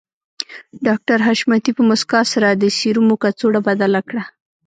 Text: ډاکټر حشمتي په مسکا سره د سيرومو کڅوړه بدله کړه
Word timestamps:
ډاکټر 0.85 1.17
حشمتي 1.27 1.71
په 1.77 1.83
مسکا 1.89 2.21
سره 2.33 2.47
د 2.51 2.63
سيرومو 2.77 3.15
کڅوړه 3.23 3.59
بدله 3.67 4.01
کړه 4.09 4.23